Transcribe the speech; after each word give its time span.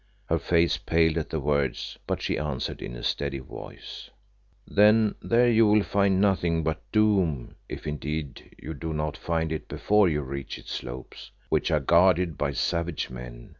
Her 0.29 0.39
face 0.39 0.77
paled 0.79 1.15
at 1.19 1.29
the 1.29 1.39
words, 1.39 1.95
but 2.07 2.23
she 2.23 2.39
answered 2.39 2.81
in 2.81 2.95
a 2.95 3.03
steady 3.03 3.37
voice 3.37 4.09
"Then 4.65 5.13
there 5.21 5.47
you 5.47 5.67
will 5.67 5.83
find 5.83 6.19
nothing 6.19 6.63
but 6.63 6.81
doom, 6.91 7.53
if 7.69 7.85
indeed 7.85 8.55
you 8.59 8.73
do 8.73 8.93
not 8.93 9.15
find 9.15 9.51
it 9.51 9.67
before 9.67 10.09
you 10.09 10.21
reach 10.23 10.57
its 10.57 10.71
slopes, 10.71 11.29
which 11.49 11.69
are 11.69 11.79
guarded 11.79 12.35
by 12.35 12.51
savage 12.53 13.11
men. 13.11 13.49